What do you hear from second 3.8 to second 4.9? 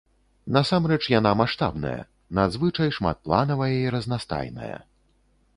разнастайная.